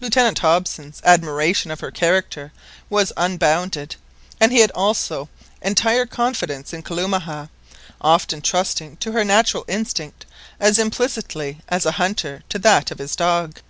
Lieutenant 0.00 0.40
Hobson's 0.40 1.00
admiration 1.04 1.70
of 1.70 1.78
her 1.78 1.92
character 1.92 2.50
was 2.90 3.12
unbounded, 3.16 3.94
and 4.40 4.50
he 4.50 4.58
had 4.58 4.72
also 4.72 5.28
entire 5.62 6.04
confidence 6.04 6.72
in 6.72 6.82
Kalumah, 6.82 7.48
often 8.00 8.40
trusting 8.40 8.96
to 8.96 9.12
her 9.12 9.22
natural 9.22 9.64
instinct 9.68 10.26
as 10.58 10.80
implicitly 10.80 11.60
as 11.68 11.86
a 11.86 11.92
hunter 11.92 12.42
to 12.48 12.58
that 12.58 12.90
of 12.90 12.98
his 12.98 13.14
dog. 13.14 13.60